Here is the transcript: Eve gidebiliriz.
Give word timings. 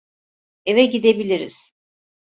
Eve 0.65 0.85
gidebiliriz. 0.85 1.73